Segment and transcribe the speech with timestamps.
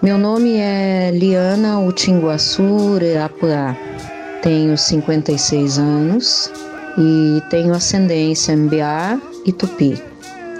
[0.00, 3.76] Meu nome é Liana Utinguaçu Reapuá.
[4.40, 6.52] Tenho 56 anos
[6.96, 10.00] e tenho ascendência Mbiá e Tupi.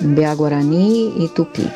[0.01, 1.71] Mbiá Guarani e Tupi.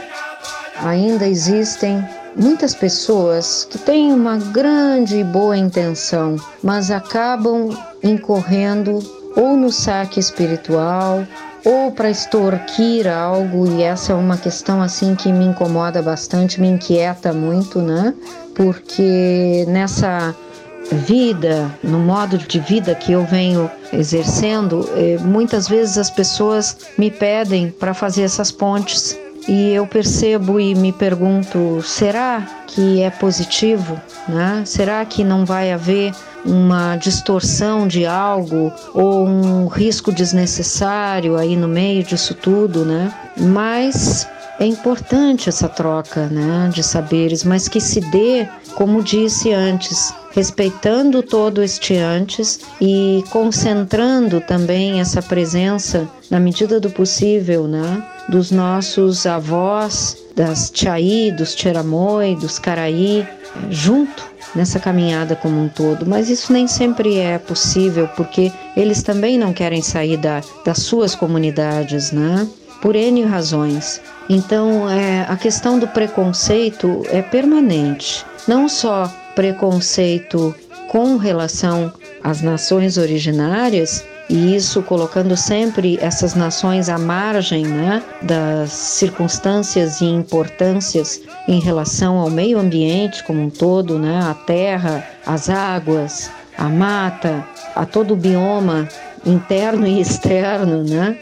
[0.82, 2.04] Ainda existem
[2.34, 7.70] muitas pessoas que têm uma grande e boa intenção, mas acabam
[8.02, 8.98] incorrendo
[9.36, 11.24] ou no saque espiritual
[11.64, 16.68] ou para extorquir algo, e essa é uma questão assim que me incomoda bastante, me
[16.68, 18.14] inquieta muito, né?
[18.54, 20.34] Porque nessa
[20.90, 27.10] vida, no modo de vida que eu venho exercendo, eh, muitas vezes as pessoas me
[27.10, 29.16] pedem para fazer essas pontes
[29.48, 34.00] e eu percebo e me pergunto: será que é positivo?
[34.28, 34.62] Né?
[34.64, 36.12] Será que não vai haver
[36.44, 43.12] uma distorção de algo ou um risco desnecessário aí no meio disso tudo, né?
[43.36, 44.26] Mas
[44.58, 51.22] é importante essa troca, né, de saberes, mas que se dê, como disse antes, respeitando
[51.22, 59.26] todo este antes e concentrando também essa presença na medida do possível, né, dos nossos
[59.26, 63.26] avós, das Tiaí, dos Tiramoi, dos Caraí,
[63.70, 69.38] junto nessa caminhada como um todo, mas isso nem sempre é possível porque eles também
[69.38, 72.46] não querem sair da, das suas comunidades, né?
[72.80, 74.00] Por N razões.
[74.28, 78.26] Então, é, a questão do preconceito é permanente.
[78.46, 80.54] Não só preconceito
[80.88, 88.70] com relação às nações originárias, e isso colocando sempre essas nações à margem né, das
[88.70, 95.50] circunstâncias e importâncias em relação ao meio ambiente como um todo, né, a terra, as
[95.50, 98.88] águas, a mata, a todo o bioma
[99.26, 101.18] interno e externo, né?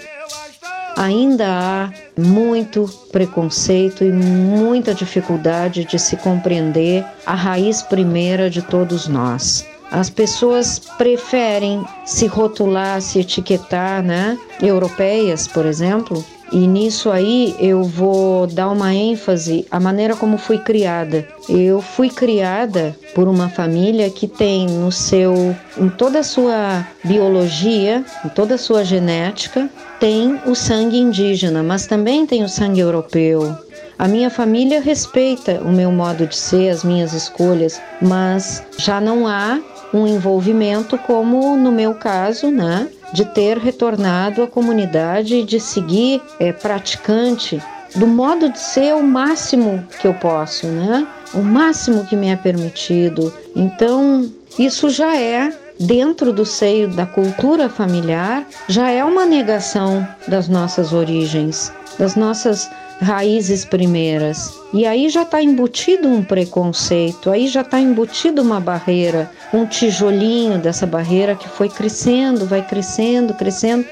[0.97, 9.09] Ainda há muito preconceito e muita dificuldade de se compreender a raiz primeira de todos
[9.09, 9.65] nós.
[9.91, 14.39] As pessoas preferem se rotular, se etiquetar, né?
[14.63, 20.59] Europeias, por exemplo, e nisso aí eu vou dar uma ênfase à maneira como fui
[20.59, 21.27] criada.
[21.49, 28.05] Eu fui criada por uma família que tem no seu, em toda a sua biologia,
[28.25, 29.71] em toda a sua genética,
[30.01, 33.57] tem o sangue indígena, mas também tem o sangue europeu.
[33.97, 39.29] A minha família respeita o meu modo de ser, as minhas escolhas, mas já não
[39.29, 39.61] há
[39.93, 42.89] um envolvimento como no meu caso, né?
[43.13, 47.61] De ter retornado à comunidade e de seguir é, praticante
[47.95, 51.07] do modo de ser o máximo que eu posso, né?
[51.35, 53.33] O máximo que me é permitido.
[53.55, 60.47] Então, isso já é dentro do seio da cultura familiar, já é uma negação das
[60.47, 62.71] nossas origens, das nossas
[63.01, 64.53] raízes primeiras.
[64.73, 70.59] E aí já está embutido um preconceito, aí já está embutido uma barreira, um tijolinho
[70.59, 73.87] dessa barreira que foi crescendo, vai crescendo, crescendo.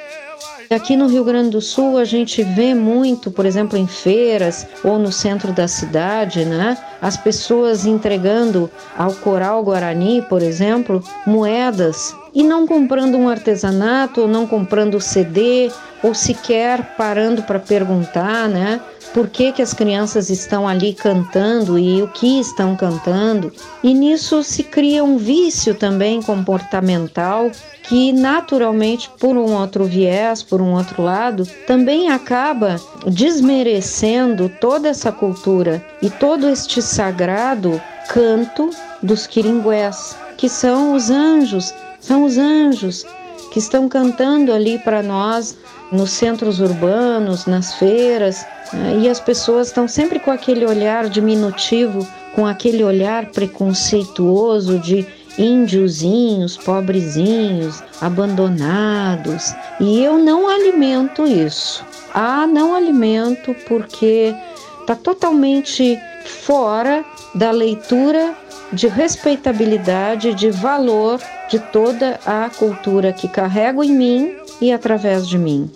[0.70, 4.98] Aqui no Rio Grande do Sul a gente vê muito, por exemplo, em feiras ou
[4.98, 6.76] no centro da cidade, né?
[7.00, 14.28] As pessoas entregando ao coral guarani, por exemplo, moedas e não comprando um artesanato, ou
[14.28, 15.72] não comprando CD,
[16.04, 18.80] ou sequer parando para perguntar, né?
[19.12, 23.52] por que, que as crianças estão ali cantando e o que estão cantando.
[23.82, 27.50] E nisso se cria um vício também comportamental
[27.82, 35.10] que naturalmente, por um outro viés, por um outro lado, também acaba desmerecendo toda essa
[35.10, 38.70] cultura e todo este sagrado canto
[39.02, 41.74] dos quiringués, que são os anjos,
[42.08, 43.04] são os anjos
[43.50, 45.58] que estão cantando ali para nós
[45.92, 49.00] nos centros urbanos, nas feiras, né?
[49.02, 55.06] e as pessoas estão sempre com aquele olhar diminutivo, com aquele olhar preconceituoso de
[55.38, 59.54] índiozinhos, pobrezinhos, abandonados.
[59.78, 61.84] E eu não alimento isso.
[62.14, 64.34] Ah, não alimento porque
[64.80, 67.04] está totalmente fora
[67.34, 68.34] da leitura
[68.72, 75.38] de respeitabilidade, de valor de toda a cultura que carrego em mim e através de
[75.38, 75.70] mim.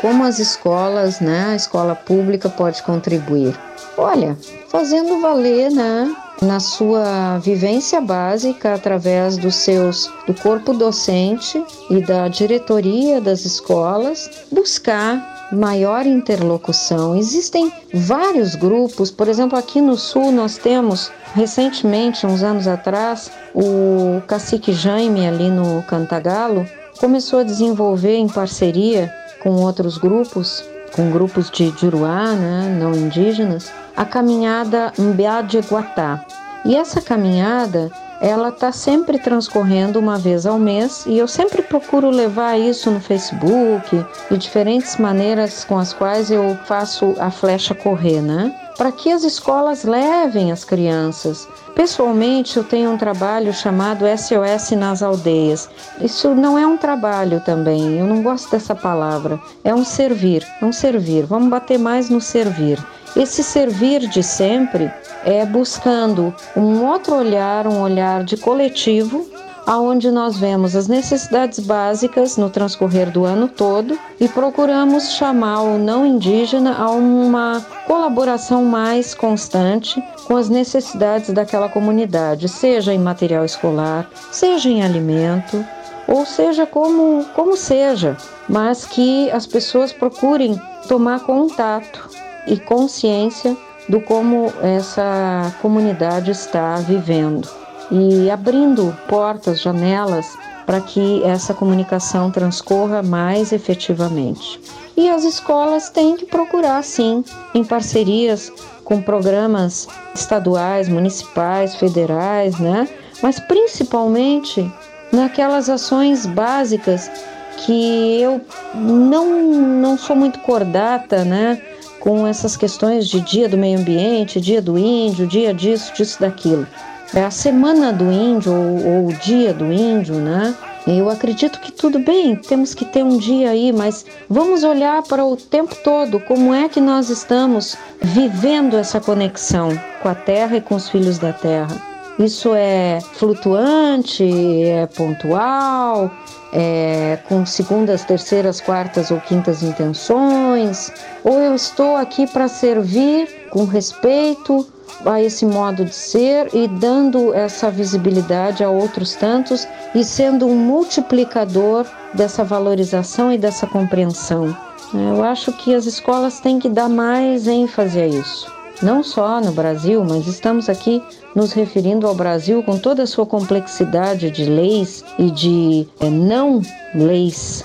[0.00, 3.58] Como as escolas, né, a escola pública pode contribuir?
[3.96, 4.38] Olha,
[4.68, 12.28] fazendo valer, né, na sua vivência básica através dos seus do corpo docente e da
[12.28, 17.16] diretoria das escolas, buscar maior interlocução.
[17.16, 24.20] Existem vários grupos, por exemplo, aqui no sul nós temos recentemente, uns anos atrás, o
[24.26, 26.66] cacique Jaime ali no Cantagalo
[26.98, 29.12] começou a desenvolver em parceria
[29.42, 30.64] com outros grupos
[30.94, 36.24] com grupos de Juruá, né, não indígenas, a caminhada Mbiá de Guatá.
[36.64, 42.10] E essa caminhada ela está sempre transcorrendo uma vez ao mês e eu sempre procuro
[42.10, 48.20] levar isso no Facebook e diferentes maneiras com as quais eu faço a flecha correr,
[48.20, 48.54] né?
[48.76, 51.48] Para que as escolas levem as crianças.
[51.74, 55.68] Pessoalmente, eu tenho um trabalho chamado SOS nas aldeias.
[56.00, 59.40] Isso não é um trabalho também, eu não gosto dessa palavra.
[59.62, 61.24] É um servir, um servir.
[61.24, 62.78] Vamos bater mais no servir.
[63.16, 64.92] Esse servir de sempre
[65.24, 69.26] é buscando um outro olhar, um olhar de coletivo,
[69.66, 75.78] aonde nós vemos as necessidades básicas no transcorrer do ano todo e procuramos chamar o
[75.78, 83.44] não indígena a uma colaboração mais constante com as necessidades daquela comunidade, seja em material
[83.44, 85.62] escolar, seja em alimento,
[86.06, 88.16] ou seja como, como seja,
[88.48, 90.58] mas que as pessoas procurem
[90.88, 92.08] tomar contato
[92.48, 93.56] e consciência
[93.88, 97.48] do como essa comunidade está vivendo
[97.90, 100.36] e abrindo portas, janelas
[100.66, 104.60] para que essa comunicação transcorra mais efetivamente.
[104.94, 107.24] E as escolas têm que procurar, sim,
[107.54, 108.52] em parcerias
[108.84, 112.86] com programas estaduais, municipais, federais, né?
[113.22, 114.70] Mas principalmente
[115.10, 117.10] naquelas ações básicas
[117.58, 118.40] que eu
[118.74, 121.62] não, não sou muito cordata, né?
[122.00, 126.66] Com essas questões de dia do meio ambiente, dia do índio, dia disso, disso, daquilo.
[127.14, 130.54] É a semana do índio ou, ou o dia do índio, né?
[130.86, 135.24] Eu acredito que tudo bem, temos que ter um dia aí, mas vamos olhar para
[135.24, 139.70] o tempo todo como é que nós estamos vivendo essa conexão
[140.02, 141.97] com a terra e com os filhos da terra.
[142.18, 144.24] Isso é flutuante,
[144.64, 146.10] é pontual,
[146.52, 150.92] é, com segundas, terceiras, quartas ou quintas intenções,
[151.22, 154.66] ou eu estou aqui para servir com respeito
[155.06, 160.56] a esse modo de ser e dando essa visibilidade a outros tantos e sendo um
[160.56, 164.56] multiplicador dessa valorização e dessa compreensão.
[164.92, 169.52] Eu acho que as escolas têm que dar mais ênfase a isso não só no
[169.52, 171.02] Brasil, mas estamos aqui
[171.34, 176.60] nos referindo ao Brasil com toda a sua complexidade de leis e de é, não
[176.94, 177.64] leis,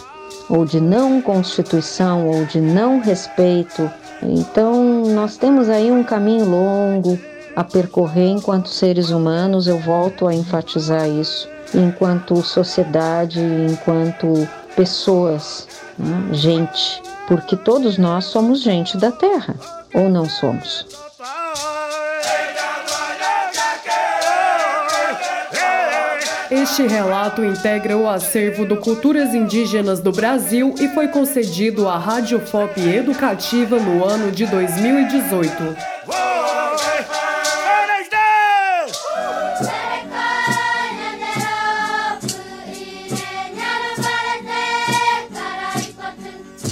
[0.49, 3.89] ou de não constituição, ou de não respeito.
[4.21, 7.19] Então, nós temos aí um caminho longo
[7.55, 13.39] a percorrer enquanto seres humanos, eu volto a enfatizar isso, enquanto sociedade,
[13.69, 15.67] enquanto pessoas,
[15.97, 16.29] né?
[16.31, 19.55] gente, porque todos nós somos gente da Terra,
[19.93, 20.85] ou não somos?
[26.49, 32.39] Este relato integra o acervo do Culturas Indígenas do Brasil e foi concedido à Rádio
[32.39, 36.22] FOP Educativa no ano de 2018.